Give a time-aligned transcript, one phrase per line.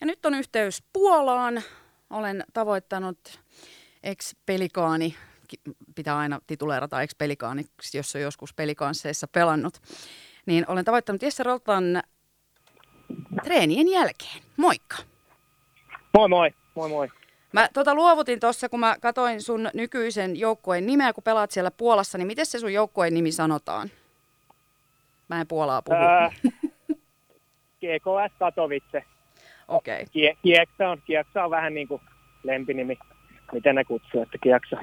[0.00, 1.62] Ja nyt on yhteys Puolaan.
[2.10, 3.40] Olen tavoittanut
[4.02, 5.14] ex-pelikaani,
[5.94, 9.78] pitää aina tituleerata ex-pelikaaniksi, jos on joskus pelikansseissa pelannut.
[10.46, 12.02] Niin olen tavoittanut Jesse Roltan
[13.44, 14.42] treenien jälkeen.
[14.56, 14.96] Moikka!
[16.14, 17.08] Moi moi, moi moi.
[17.52, 22.18] Mä tota luovutin tuossa, kun mä katoin sun nykyisen joukkueen nimeä, kun pelaat siellä Puolassa,
[22.18, 23.90] niin miten se sun joukkueen nimi sanotaan?
[25.28, 25.96] Mä en Puolaa puhu.
[25.96, 26.30] Ää,
[27.80, 29.04] GKS Katowice.
[29.70, 29.94] Okei.
[29.94, 30.06] Okay.
[30.12, 32.02] Kie, kieksa, on, kieksa on vähän niin kuin
[32.42, 32.98] lempinimi,
[33.52, 34.76] miten ne kutsuu, että Kieksa.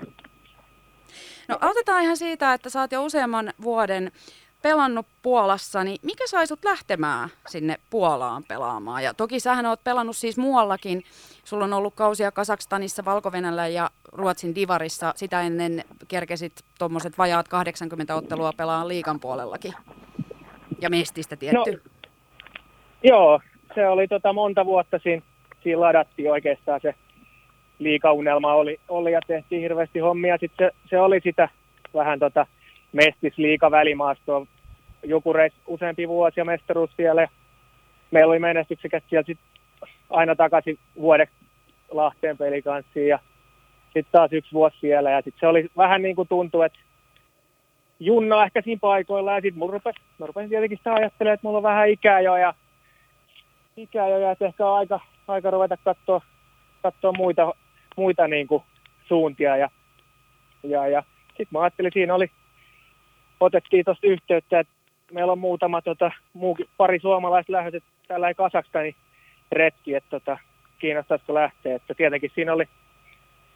[1.48, 4.12] No aloitetaan ihan siitä, että sä oot jo useamman vuoden
[4.62, 9.04] pelannut Puolassa, niin mikä sai sut lähtemään sinne Puolaan pelaamaan?
[9.04, 11.04] Ja toki sähän oot pelannut siis muuallakin.
[11.44, 13.32] Sulla on ollut kausia Kasakstanissa, valko
[13.74, 15.14] ja Ruotsin Divarissa.
[15.16, 19.74] Sitä ennen kerkesit tuommoiset vajaat 80 ottelua pelaa liikan puolellakin.
[20.82, 21.72] Ja mestistä tietty.
[21.72, 21.80] No,
[23.04, 23.40] joo,
[23.78, 25.22] se oli tota monta vuotta siinä,
[25.64, 26.96] siinä ladattiin oikeastaan se
[27.80, 30.38] liikaunelma oli, oli ja tehtiin hirveästi hommia.
[30.38, 31.50] Sitten se, se oli sitä
[31.94, 32.46] vähän tota
[32.92, 34.46] mestis liika välimaastoa.
[35.04, 37.28] Joku reis useampi vuosi ja mestaruus siellä.
[38.12, 39.40] Meillä oli menestyksekäs siellä sit
[40.10, 41.36] aina takaisin vuodeksi
[41.92, 43.20] Lahteen pelikanssiin ja
[43.84, 45.12] sitten taas yksi vuosi siellä.
[45.12, 46.80] Ja sitten se oli vähän niin kuin tuntui, että
[48.00, 49.36] junna ehkä siinä paikoilla.
[49.36, 52.54] Ja sitten rupesi, mä rupesin tietenkin sitä ajattelemaan, että mulla on vähän ikää jo ja
[53.78, 56.22] ikää jo ja että ehkä on aika, aika ruveta katsoa,
[56.82, 57.54] katsoa muita,
[57.98, 58.64] muita niin kuin
[59.08, 59.58] suuntia.
[59.58, 59.70] Ja,
[60.64, 62.32] ja, ja sitten mä ajattelin, siinä oli
[63.40, 64.74] otettiin tuosta yhteyttä, että
[65.12, 68.96] meillä on muutama tota, muu, pari suomalaista lähdöt tällä Kasakstanin
[69.52, 70.38] retki, että tota,
[70.80, 71.76] kiinnostaisiko lähteä.
[71.76, 72.66] Että tietenkin siinä oli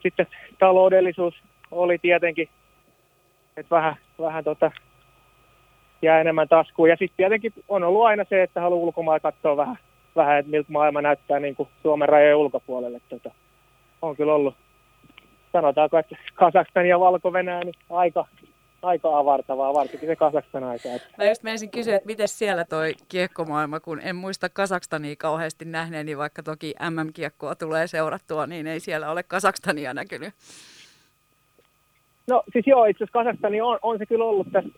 [0.01, 0.27] sitten
[0.59, 1.35] taloudellisuus
[1.71, 2.49] oli tietenkin,
[3.57, 4.71] että vähän, vähän tota,
[6.01, 6.89] jää enemmän taskuun.
[6.89, 9.77] Ja sitten tietenkin on ollut aina se, että haluaa ulkomailla katsoa vähän,
[10.15, 13.01] vähän että miltä maailma näyttää niin kuin Suomen rajojen ulkopuolelle.
[13.09, 13.31] Tota,
[14.01, 14.55] on kyllä ollut,
[15.51, 18.25] sanotaanko, että Kasakstan ja valko niin aika,
[18.81, 20.89] aika avartavaa, varsinkin se Kasakstan aika.
[20.89, 21.07] Että...
[21.17, 26.17] Mä just menisin kysyä, että miten siellä toi kiekkomaailma, kun en muista Kasakstania kauheasti nähneeni,
[26.17, 30.33] vaikka toki MM-kiekkoa tulee seurattua, niin ei siellä ole Kasakstania näkynyt.
[32.27, 34.69] No siis joo, itse asiassa Kasakstani on, on se kyllä ollut tässä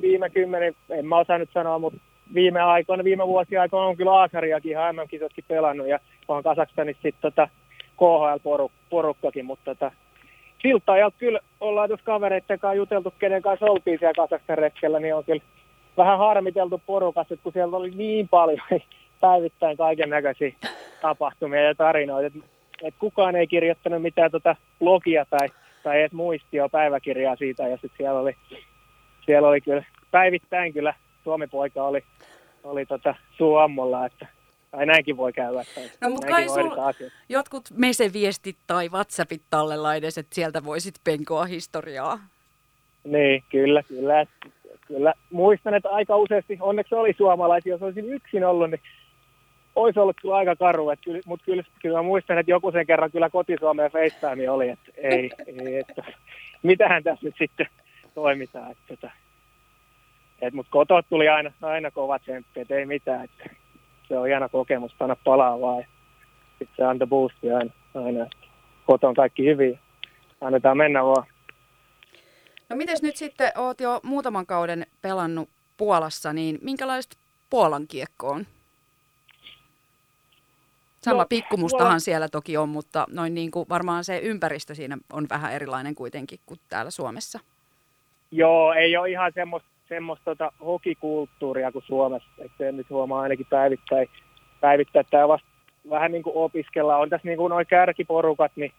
[0.00, 2.00] viime kymmenen, en mä osaa nyt sanoa, mutta
[2.34, 5.98] viime aikoina, viime vuosien aikoina on kyllä Aasariakin ihan MM-kisotkin pelannut ja
[6.28, 7.48] on Kasakstanissa sitten tota
[7.96, 9.92] KHL-porukkakin, mutta tota,
[10.62, 15.14] siltä ajalta kyllä ollaan tuossa kavereiden kanssa juteltu, kenen kanssa oltiin siellä Kasakstan retkellä, niin
[15.14, 15.42] on kyllä
[15.96, 18.60] vähän harmiteltu porukassa, että kun siellä oli niin paljon
[19.20, 20.52] päivittäin kaiken näköisiä
[21.02, 22.38] tapahtumia ja tarinoita, että,
[22.82, 25.48] että kukaan ei kirjoittanut mitään tota blogia tai,
[25.82, 28.36] tai edes muistia päiväkirjaa siitä, ja sitten siellä oli,
[29.26, 32.04] siellä oli kyllä päivittäin kyllä Suomi-poika oli,
[32.64, 34.26] oli tota Suomolla, että
[34.70, 35.64] tai näinkin voi käydä.
[35.74, 36.70] Tai no, mutta kai sul
[37.28, 42.18] jotkut meseviestit tai WhatsAppit tallella edes, että sieltä voisit penkoa historiaa.
[43.04, 44.26] Niin, kyllä, kyllä.
[44.86, 48.80] Kyllä muistan, että aika useasti, onneksi oli suomalaisia, jos olisin yksin ollut, niin
[49.76, 52.86] olisi ollut kyllä aika karu, että kyllä, mutta kyllä, kyllä mä muistan, että joku sen
[52.86, 56.04] kerran kyllä kotisuomeen FaceTime oli, että ei, ei että
[56.62, 57.66] mitähän tässä nyt sitten
[58.14, 58.74] toimitaan.
[58.90, 59.10] Että,
[60.42, 63.24] että, mutta kotot tuli aina, aina kovat tsemppi, että ei mitään.
[63.24, 63.50] Että,
[64.08, 65.84] se on hieno kokemus panna palaa vaan.
[66.58, 68.26] Sitten se antoi boostia aina, aina
[68.86, 69.78] koton kaikki hyvin.
[70.40, 71.26] Annetaan mennä vaan.
[72.68, 77.16] No mites nyt sitten, oot jo muutaman kauden pelannut Puolassa, niin minkälaista
[77.50, 78.46] Puolan kiekko on?
[81.00, 81.98] Sama no, pikkumustahan Puola...
[81.98, 86.40] siellä toki on, mutta noin niin kuin varmaan se ympäristö siinä on vähän erilainen kuitenkin
[86.46, 87.40] kuin täällä Suomessa.
[88.30, 93.46] Joo, ei ole ihan semmoista semmoista tota, hokikulttuuria kuin Suomessa, että se nyt huomaa ainakin
[93.50, 94.08] päivittäin,
[94.60, 95.48] päivittäin tämä vasta
[95.90, 96.96] vähän niin kuin opiskella.
[96.96, 98.72] On tässä niin kuin noin kärkiporukat, niin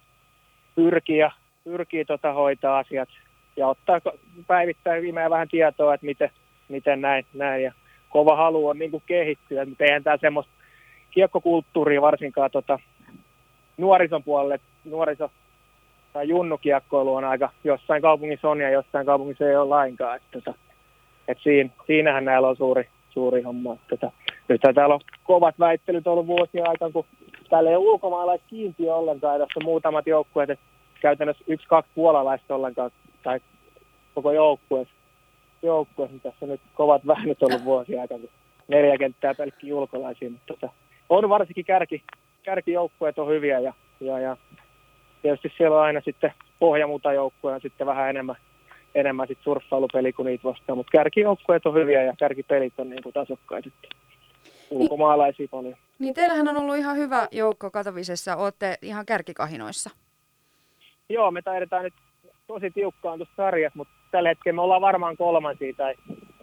[0.75, 1.31] pyrkii, ja,
[1.63, 3.09] pyrkii tota hoitaa asiat
[3.57, 3.99] ja ottaa
[4.47, 6.29] päivittäin viimein vähän tietoa, että miten,
[6.69, 7.63] miten näin, näin.
[7.63, 7.73] Ja
[8.09, 10.51] kova halu on niin kuin kehittyä, mutta eihän tämä semmoista
[11.11, 12.79] kiekkokulttuuria varsinkaan tota,
[13.77, 15.31] nuorison puolelle, nuoriso
[16.13, 20.15] tai junnukiekkoilu on aika, jossain kaupungissa on ja jossain kaupungissa ei ole lainkaan.
[20.15, 20.70] Että, tota,
[21.27, 23.77] et siinä, siinähän näillä on suuri, suuri homma.
[23.89, 24.11] Tota,
[24.47, 27.05] nyt täällä on kovat väittelyt ollut vuosien aikana, kun
[27.49, 29.39] täällä ei ole ulkomaalaiset kiintiö ollenkaan.
[29.39, 30.65] Tässä on muutamat joukkueet, että
[31.01, 32.91] käytännössä yksi, kaksi puolalaista ollenkaan,
[33.23, 33.39] tai
[34.15, 34.93] koko joukkueessa.
[35.63, 38.29] Joukkueessa niin tässä on nyt kovat väännöt ollut vuosien aikana, kun
[38.67, 40.29] neljä kenttää pelkkiä ulkolaisia.
[40.29, 40.73] Mutta tota,
[41.09, 42.03] on varsinkin kärki,
[42.43, 44.37] kärkijoukkueet on hyviä ja, ja, ja
[45.21, 48.35] tietysti siellä on aina sitten pohjamuutajoukkueja sitten vähän enemmän
[48.95, 53.13] enemmän sit surffailupeli kuin niitä vastaan, mutta kärkijoukkueet on hyviä ja kärkipelit on niin kuin
[53.13, 53.69] tasokkaita.
[54.69, 55.75] Ulkomaalaisia paljon.
[55.99, 59.89] Niin teillähän on ollut ihan hyvä joukko Katovisessa, olette ihan kärkikahinoissa.
[61.09, 61.93] Joo, me taidetaan nyt
[62.47, 65.95] tosi tiukkaan tuossa sarjassa, mutta tällä hetkellä me ollaan varmaan kolmansia tai,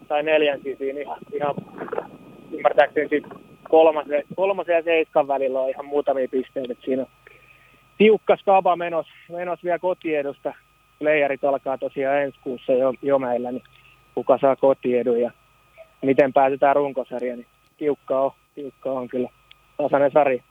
[0.09, 1.55] tai neljänsiä siinä ihan, ihan
[2.53, 3.23] ymmärtääkseni
[3.69, 6.75] kolmasen, kolmasen ja seiskan välillä on ihan muutamia pisteitä.
[6.85, 7.09] Siinä on
[7.99, 10.55] tiukka skaba menos, menos vielä kotiedusta.
[10.99, 13.63] Playerit alkaa tosiaan ensi kuussa jo, jo meillä, niin
[14.15, 15.31] kuka saa kotiedun ja
[16.03, 17.47] miten päätetään runkosarja, niin
[17.77, 19.29] tiukka on, tiukka on kyllä
[19.77, 20.43] tasainen sarja.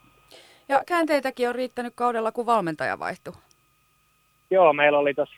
[0.68, 3.32] Ja käänteitäkin on riittänyt kaudella, kun valmentaja vaihtui.
[4.50, 5.34] Joo, meillä oli tuossa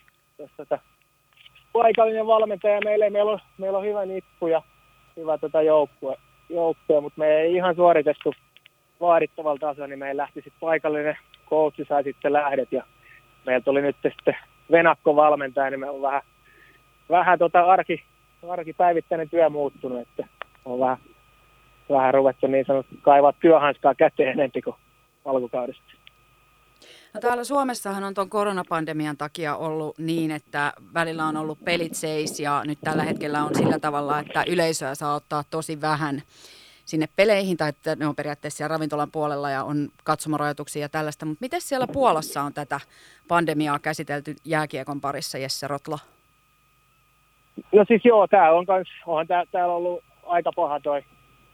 [0.57, 0.79] tota,
[1.73, 3.09] paikallinen valmentaja meille.
[3.09, 4.61] Meillä on, meillä on hyvä nippu ja
[5.17, 6.17] hyvä tota joukkue,
[6.49, 8.33] joukkue, mutta me ei ihan suoritettu
[9.01, 11.17] vaadittavalla tasolla, niin meillä lähti sitten paikallinen
[11.49, 12.83] coachi sai sitten lähdet ja
[13.45, 14.37] meillä tuli nyt sitten
[14.71, 16.21] Venakko valmentaja, niin me on vähän,
[17.09, 18.03] vähän tota arki,
[18.49, 20.27] arkipäivittäinen työ muuttunut, että
[20.65, 20.97] on vähän,
[21.89, 24.75] vähän ruvettu niin sanottu kaivaa työhanskaa käteen enempi kuin
[25.25, 25.83] alkukaudesta.
[27.13, 32.39] No täällä Suomessahan on tuon koronapandemian takia ollut niin, että välillä on ollut pelit seis
[32.39, 36.21] ja nyt tällä hetkellä on sillä tavalla, että yleisöä saa ottaa tosi vähän
[36.85, 41.25] sinne peleihin tai että ne on periaatteessa siellä ravintolan puolella ja on katsomorajoituksia ja tällaista.
[41.25, 42.79] Mutta miten siellä Puolassa on tätä
[43.27, 45.97] pandemiaa käsitelty jääkiekon parissa, Jesse Rotlo?
[47.71, 51.03] No siis joo, tää on kans, onhan tää, täällä ollut aika paha toi,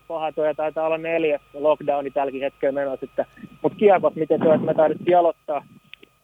[0.07, 3.25] paha toi ja taitaa olla neljäs lockdowni tälläkin hetkellä menossa.
[3.61, 5.63] Mutta kiekot, miten on, että me taidettiin aloittaa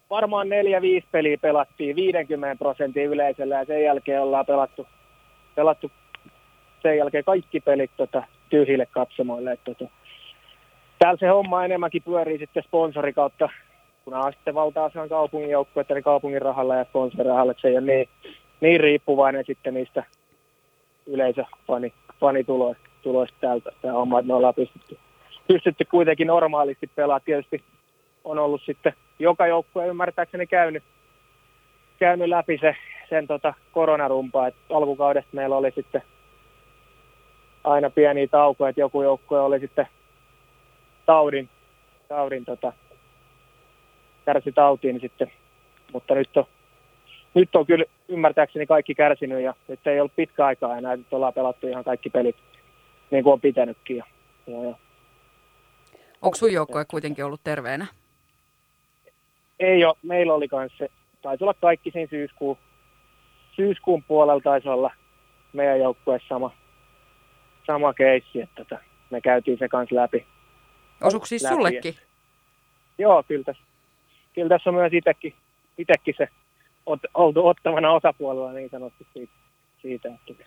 [0.10, 4.88] varmaan neljä, viisi peliä pelattiin 50 prosentin yleisöllä ja sen jälkeen ollaan pelattu,
[5.56, 5.92] pelattu
[6.82, 8.24] sen jälkeen kaikki pelit tota,
[8.54, 9.52] tyhjille katsomoille.
[9.52, 9.92] Että, tota,
[11.00, 13.50] täällä se homma enemmänkin pyörii sitten sponsorikautta,
[14.06, 17.86] kun on sitten valtaosan kaupungin joukkuetta, niin kaupungin rahalla ja sponsorirahalla, että se ei ole
[17.86, 18.10] niin,
[18.62, 20.04] niin riippuvainen sitten niistä
[21.08, 24.98] yleisöfanituloista tuloista täältä tämä homma, että me ollaan pystytty,
[25.48, 27.22] pystytty kuitenkin normaalisti pelaamaan.
[27.26, 27.64] Tietysti
[28.24, 30.84] on ollut sitten joka joukkue ymmärtääkseni käynyt,
[32.00, 32.76] käynyt läpi se,
[33.10, 36.04] sen tota koronarumpaa, että alkukaudesta meillä oli sitten
[37.64, 39.88] aina pieniä taukoja, että joku joukkue oli sitten
[41.06, 41.50] taudin,
[42.08, 42.74] taudin tota,
[44.26, 45.32] kärsi tautiin sitten,
[45.94, 46.46] mutta nyt on,
[47.34, 51.34] nyt on kyllä ymmärtääkseni kaikki kärsinyt ja nyt ei ollut pitkä aikaa enää, että ollaan
[51.34, 52.36] pelattu ihan kaikki pelit
[53.12, 53.98] niin kuin on pitänytkin.
[53.98, 54.06] Ja,
[54.48, 54.76] ja, ja.
[56.22, 57.88] Onko sun joukkue kuitenkin ollut terveenä?
[59.60, 59.96] Ei ole.
[60.04, 60.90] Meillä oli se,
[61.22, 62.58] taisi olla kaikki siinä syyskuun,
[63.56, 64.92] syyskuun puolella taisi olla
[65.54, 66.52] meidän joukkueessa sama,
[67.66, 70.26] sama keissi, että tota, me käytiin se kanssa läpi.
[71.02, 71.90] Osuuko siis läpi, sullekin?
[71.90, 72.02] Että,
[72.98, 73.64] joo, kyllä tässä,
[74.36, 75.34] kyllä tässä on myös itsekin,
[75.78, 76.28] itsekin se
[76.86, 79.34] ot, oltu ottavana osapuolella niin sanottu siitä,
[79.82, 80.44] siitä että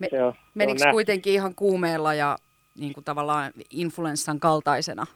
[0.00, 2.36] Me, se on, menikö se on kuitenkin ihan kuumeella ja
[2.78, 5.06] niin kuin tavallaan influenssan kaltaisena?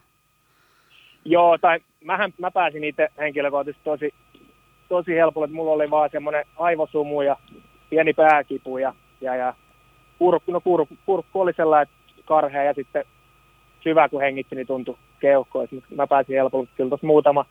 [1.25, 4.15] Joo, tai mähän, mä pääsin itse henkilökohtaisesti tosi,
[4.89, 7.37] tosi helpolla, että mulla oli vaan semmoinen aivosumu ja
[7.91, 9.55] pieni pääkipu ja, ja, ja
[10.21, 11.95] kurkku, no kurkku, kurkku oli sellainen
[12.25, 13.05] karhea ja sitten
[13.83, 15.77] syvä kun hengitti, niin tuntui keuhkoissa.
[15.95, 17.45] Mä pääsin helpolla, kyllä tuossa muutama,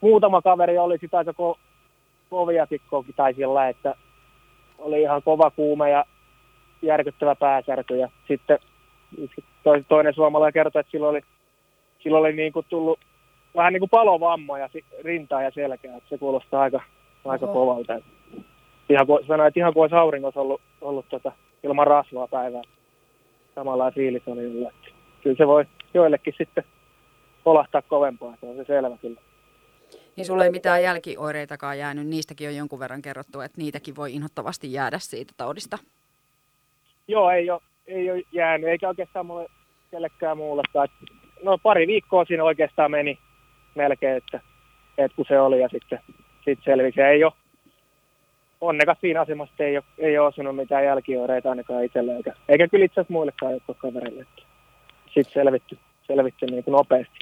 [0.00, 1.58] muutama kaveri oli sitä aika ko,
[2.30, 3.94] kovia tikkoakin tai sillä, että
[4.78, 6.04] oli ihan kova kuume ja
[6.82, 8.58] järkyttävä pääsärky ja sitten
[9.88, 11.20] toinen suomalainen kertoi, että sillä oli,
[12.02, 13.00] sillä oli niin kuin tullut
[13.56, 14.68] vähän niin kuin palovammoja
[15.04, 16.80] rintaa ja selkää, että se kuulostaa aika,
[17.24, 17.98] aika kovalta.
[18.88, 21.32] Ihan kuin, sanoin, että ihan kuin olisi auringossa ollut, ollut tota,
[21.62, 22.62] ilman rasvaa päivää.
[23.54, 24.70] Samalla fiilis oli yllä.
[25.22, 25.64] Kyllä se voi
[25.94, 26.64] joillekin sitten
[27.44, 29.20] kolahtaa kovempaa, se on se selvä kyllä.
[30.16, 34.72] Niin sulla ei mitään jälkioireitakaan jäänyt, niistäkin on jonkun verran kerrottu, että niitäkin voi inhottavasti
[34.72, 35.78] jäädä siitä taudista.
[37.08, 39.48] Joo, ei ole, ei ole jäänyt, eikä oikeastaan mulle
[39.90, 40.88] kellekään muullekaan.
[41.42, 43.18] No pari viikkoa siinä oikeastaan meni
[43.74, 44.40] melkein, että,
[44.98, 46.00] että kun se oli ja sitten
[46.44, 47.00] sit selvisi.
[47.00, 47.32] Ei ole,
[48.62, 52.84] onnekas siinä asemassa ei ole, ei ole osunut mitään jälkioireita ainakaan itselle, eikä, eikä kyllä
[52.84, 54.26] itse asiassa muillekaan jotka kavereille.
[55.06, 57.18] Sitten selvitty, selvitty niin kuin nopeasti.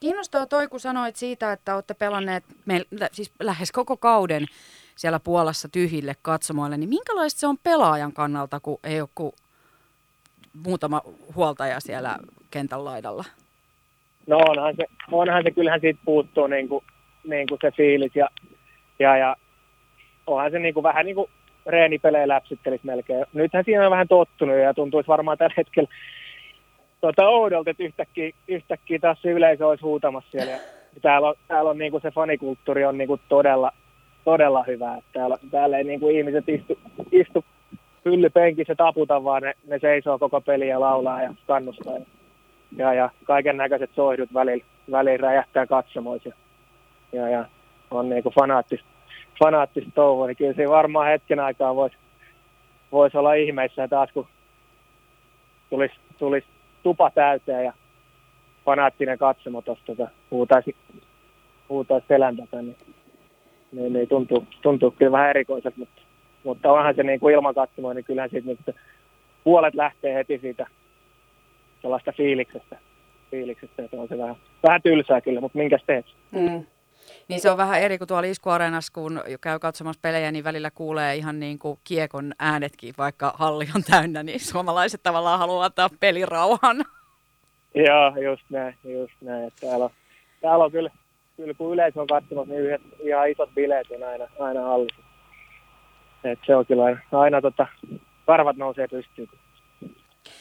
[0.00, 2.80] Kiinnostaa toi, kun sanoit siitä, että olette pelanneet me,
[3.12, 4.46] siis lähes koko kauden
[4.96, 9.32] siellä Puolassa tyhjille katsomoille, niin minkälaista se on pelaajan kannalta, kun ei ole kuin
[10.64, 11.02] muutama
[11.34, 12.18] huoltaja siellä
[12.50, 13.24] kentän laidalla?
[14.26, 16.84] No onhan se, onhan se kyllähän siitä puuttuu niin kuin,
[17.24, 18.28] niin kuin se fiilis ja,
[18.98, 19.36] ja, ja
[20.34, 21.30] onhan se niin kuin, vähän niin kuin
[21.66, 23.26] reenipelejä läpsyttelisi melkein.
[23.32, 25.88] Nythän siinä on vähän tottunut ja tuntuisi varmaan tällä hetkellä
[27.00, 30.52] tuota, oudolta, että yhtäkkiä, yhtäkkiä taas se yleisö olisi huutamassa siellä.
[30.52, 33.72] Ja täällä on, täällä on niin kuin se fanikulttuuri on niin kuin todella,
[34.24, 34.98] todella hyvä.
[35.12, 36.78] Täällä, täällä ei niin kuin ihmiset istu,
[37.12, 37.44] istu
[38.04, 41.94] hyllypenkissä taputa, vaan ne, ne seisoo koko peliä ja laulaa ja kannustaa.
[42.76, 46.30] ja, ja kaiken näköiset soihdut välillä, välillä räjähtää katsomoissa.
[47.12, 47.44] Ja, ja
[47.90, 48.88] on niin kuin fanaattista,
[49.38, 51.96] fanaattista touhua, niin kyllä siinä varmaan hetken aikaa voisi
[52.92, 54.26] vois olla ihmeissä taas, kun
[55.70, 56.46] tulisi, tulisi
[56.82, 57.72] tupa täyteen ja
[58.64, 60.76] fanaattinen katsomo tuosta tota, huutaisi,
[61.68, 62.76] huutaisi selän takaa, niin,
[63.72, 66.02] niin, niin tuntuu, tuntuu kyllä vähän erikoiselta, mutta,
[66.44, 68.76] mutta onhan se niin kuin ilman katsomoa, niin kyllähän siitä niin
[69.44, 70.66] puolet lähtee heti siitä
[71.82, 72.78] sellaista fiiliksestä,
[73.30, 76.06] fiiliksestä että on se vähän, vähän tylsää kyllä, mutta minkäs teet?
[76.30, 76.64] Mm.
[77.28, 81.16] Niin se on vähän eri kuin tuolla iskuareenassa, kun käy katsomassa pelejä, niin välillä kuulee
[81.16, 86.84] ihan niin kuin kiekon äänetkin, vaikka halli on täynnä, niin suomalaiset tavallaan haluaa antaa pelirauhan.
[87.74, 89.52] Joo, just näin, just näin.
[89.60, 89.90] Täällä, on,
[90.40, 90.90] täällä on kyllä,
[91.36, 95.02] kyllä kun yleisö on katsomassa, niin yhdet, ihan isot bileet on aina, aina hallissa.
[96.24, 97.66] Et se on kyllä aina, aina tota,
[98.26, 99.28] karvat nousee pystyyn,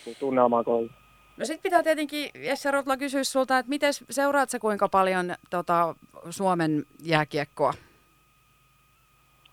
[0.04, 0.90] kun tunnelma on koulu.
[1.38, 5.96] No sitten pitää tietenkin Jesse Rotla kysyä sulta, että miten seuraat sä kuinka paljon tota,
[6.30, 7.74] Suomen jääkiekkoa?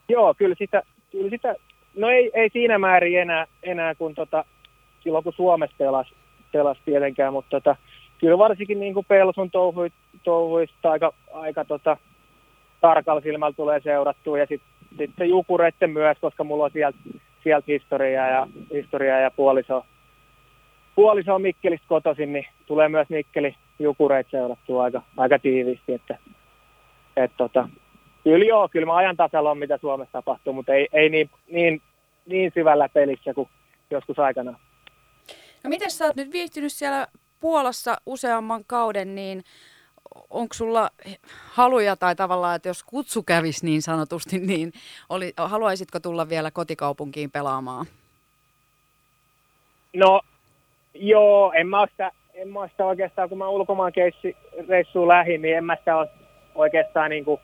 [0.08, 1.54] Joo, kyllä sitä, kyllä sitä
[1.96, 4.44] no ei, ei siinä määrin enää, enää kuin tota,
[5.02, 6.14] silloin kun Suomessa pelasi,
[6.52, 7.76] pelasi tietenkään, mutta tota,
[8.18, 9.50] kyllä varsinkin niin kuin Pelsun
[10.24, 11.96] touhuista aika, aika tota,
[12.80, 16.98] tarkalla silmällä tulee seurattua ja sitten sit Jukureitten myös, koska mulla on sieltä,
[17.42, 19.84] sieltä historiaa ja, historiaa ja puoliso,
[20.94, 26.18] puoliso on Mikkelistä kotoisin, niin tulee myös Mikkeli Jukureit seurattua aika, aika tiiviisti, että
[27.16, 27.68] et tota,
[28.24, 31.82] kyllä joo, kyllä mä ajan tasalla on, mitä Suomessa tapahtuu, mutta ei, ei niin, niin,
[32.26, 33.48] niin syvällä pelissä kuin
[33.90, 34.58] joskus aikana.
[35.64, 37.06] No miten sä oot nyt viihtynyt siellä
[37.40, 39.44] Puolassa useamman kauden, niin
[40.30, 40.90] onko sulla
[41.52, 44.72] haluja tai tavallaan, että jos kutsu kävisi niin sanotusti, niin
[45.08, 47.86] oli, haluaisitko tulla vielä kotikaupunkiin pelaamaan?
[49.96, 50.20] No
[50.94, 53.92] joo, en mä sitä, en mä sitä oikeastaan, kun mä ulkomaan
[54.68, 56.08] reissuun lähin, niin en mä sitä ole
[56.54, 57.40] oikeastaan niin kuin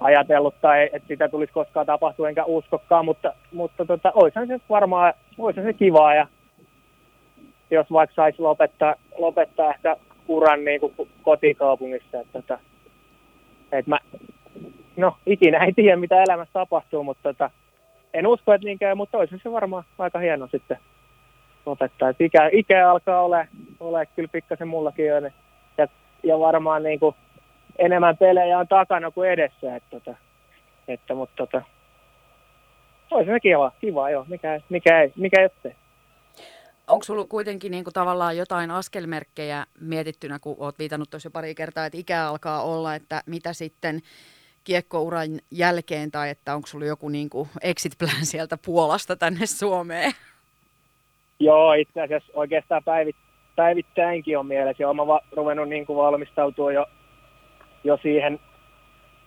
[0.00, 5.14] ajatellut tai että sitä tulisi koskaan tapahtua, enkä uskokkaan, mutta, mutta tota, olisihan se varmaan,
[5.38, 6.26] olisihan se kivaa ja
[7.70, 9.96] jos vaikka saisi lopettaa, lopettaa ehkä
[10.28, 12.58] uran niin kuin kotikaupungissa, että, että,
[13.72, 13.98] että mä,
[14.96, 17.50] no ikinä ei tiedä mitä elämässä tapahtuu, mutta tota,
[18.14, 20.78] en usko, että niin käy, mutta olisi se varmaan aika hieno sitten
[21.66, 22.08] lopettaa.
[22.08, 23.48] Että ikä, ikä alkaa ole,
[23.80, 25.32] ole kyllä pikkasen mullakin jo, niin,
[25.78, 25.86] ja,
[26.22, 27.14] ja varmaan niin kuin
[27.78, 29.76] enemmän pelejä on takana kuin edessä.
[29.76, 30.14] Että, että,
[30.88, 31.62] että mutta tota,
[33.10, 35.74] olisi se kiva, kiva joo, mikä, mikä ei, mikä ei
[36.86, 41.86] Onko sinulla kuitenkin niin kuin tavallaan jotain askelmerkkejä mietittynä, kun olet viitannut tuossa pari kertaa,
[41.86, 44.00] että ikä alkaa olla, että mitä sitten
[44.64, 50.12] kiekkouran jälkeen, tai että onko sinulla joku niin kuin exit plan sieltä Puolasta tänne Suomeen?
[51.40, 53.16] Joo, itse asiassa oikeastaan päivit,
[53.56, 54.82] päivittäinkin on mielessä.
[54.82, 56.86] Joo, mä va, ruvennut niin kuin valmistautua jo
[57.86, 58.40] jo siihen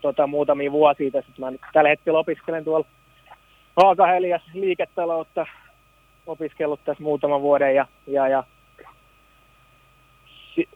[0.01, 1.31] tota, muutamia vuosia tässä.
[1.37, 2.85] Mä nyt tällä hetkellä opiskelen tuolla
[3.81, 5.45] Haakahelias liiketaloutta
[6.27, 8.43] opiskellut tässä muutaman vuoden ja, ja, ja,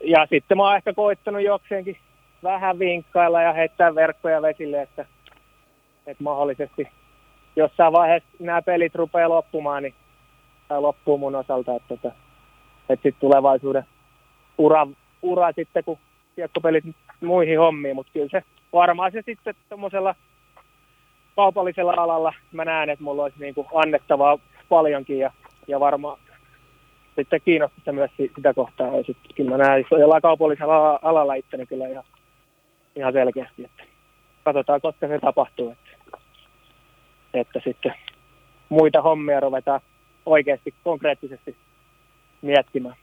[0.02, 1.98] ja sitten mä oon ehkä koittanut jokseenkin
[2.44, 5.06] vähän vinkkailla ja heittää verkkoja vesille, että,
[6.08, 6.88] että mahdollisesti
[7.56, 9.94] jossain vaiheessa nämä pelit rupeaa loppumaan, niin
[10.74, 12.08] tai loppuu mun osalta, että, että,
[12.90, 13.84] että sitten tulevaisuuden
[14.58, 14.88] ura,
[15.22, 15.98] ura sitten, kun
[16.36, 16.84] kiekkopelit
[17.22, 20.16] muihin hommiin, mutta kyllä se varmaan se sitten tuommoisella
[21.36, 24.38] kaupallisella alalla mä näen, että mulla olisi niin kuin annettavaa
[24.70, 25.32] paljonkin ja,
[25.68, 26.20] ja varmaan
[27.16, 28.88] sitten kiinnostusta myös sitä kohtaa.
[28.88, 32.04] Ja sitten kyllä mä näen jollain kaupallisella alalla itteni kyllä ihan,
[32.96, 33.84] ihan selkeästi, että
[34.44, 36.18] katsotaan koska se tapahtuu, että,
[37.34, 37.94] että sitten
[38.70, 39.82] muita hommia ruvetaan
[40.26, 41.56] oikeasti konkreettisesti
[42.42, 42.96] miettimään.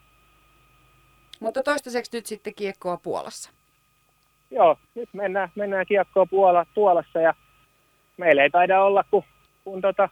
[1.41, 3.51] Mutta toistaiseksi nyt sitten kiekkoa Puolassa.
[4.51, 7.35] Joo, nyt mennään, mennään kiekkoa Puola, Puolassa ja
[8.17, 9.25] meillä ei taida olla kuin,
[9.65, 10.09] kun tota,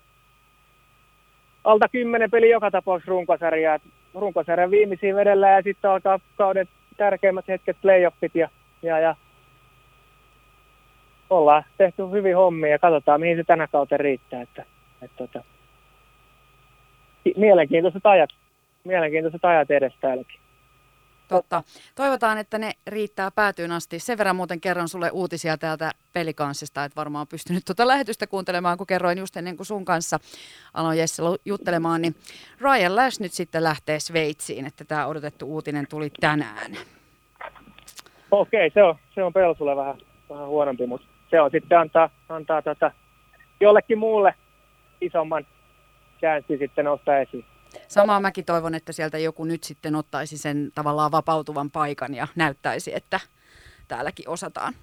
[1.64, 3.78] alta kymmenen peli joka tapauksessa runkosarjaa.
[4.14, 8.48] Runkosarjan viimeisiin vedellä ja sitten alkaa kauden tärkeimmät hetket playoffit ja,
[8.82, 9.16] ja, ja
[11.30, 14.42] ollaan tehty hyvin hommia ja katsotaan mihin se tänä kautta riittää.
[14.42, 14.64] Että,
[15.02, 15.42] että, että,
[17.36, 18.30] mielenkiintoiset ajat,
[18.84, 20.40] mielenkiintoiset ajat edes täälläkin.
[21.28, 21.62] Totta.
[21.94, 23.98] Toivotaan, että ne riittää päätyyn asti.
[23.98, 28.78] Sen verran muuten kerron sulle uutisia täältä pelikanssista, että varmaan on pystynyt tuota lähetystä kuuntelemaan,
[28.78, 30.18] kun kerroin just ennen kuin sun kanssa
[30.74, 32.14] aloin Jesse juttelemaan, niin
[32.60, 36.72] Ryan Lash nyt sitten lähtee Sveitsiin, että tämä odotettu uutinen tuli tänään.
[38.30, 39.98] Okei, se on, se on Pelsulle vähän,
[40.30, 42.90] vähän huonompi, mutta se on sitten antaa, antaa tota,
[43.60, 44.34] jollekin muulle
[45.00, 45.46] isomman
[46.18, 47.44] chanssi sitten nostaa esiin.
[47.88, 52.94] Samaa mäkin toivon, että sieltä joku nyt sitten ottaisi sen tavallaan vapautuvan paikan ja näyttäisi,
[52.94, 53.20] että
[53.88, 54.74] täälläkin osataan.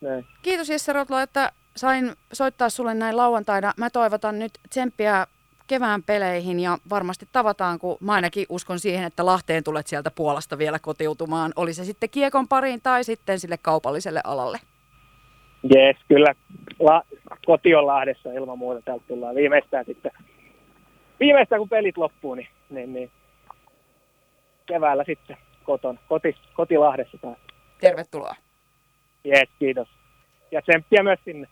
[0.00, 0.26] Näin.
[0.42, 3.72] Kiitos Jesse Rotlo, että sain soittaa sulle näin lauantaina.
[3.76, 5.26] Mä toivotan nyt tsemppiä
[5.66, 10.58] kevään peleihin ja varmasti tavataan, kun mä ainakin uskon siihen, että Lahteen tulet sieltä Puolasta
[10.58, 11.52] vielä kotiutumaan.
[11.56, 14.60] Oli se sitten kiekon pariin tai sitten sille kaupalliselle alalle.
[15.62, 16.34] Jees, kyllä
[16.78, 17.02] La-
[17.46, 18.82] koti on Lahdessa ilman muuta.
[18.82, 20.12] Täältä tullaan viimeistään sitten,
[21.20, 23.10] viimeistään kun pelit loppuu, niin, niin, niin
[24.66, 27.38] keväällä sitten koton, koti, koti Lahdessa taas.
[27.80, 28.34] Tervetuloa.
[29.24, 29.88] Jees, kiitos.
[30.50, 31.48] Ja tsemppiä myös sinne.